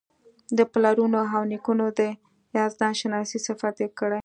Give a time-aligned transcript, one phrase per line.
[0.57, 2.01] د پلرونو او نیکونو د
[2.57, 4.19] یزدان شناسۍ صفت یې کړی.